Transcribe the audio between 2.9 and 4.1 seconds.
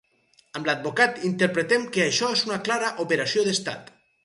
operació d’estat.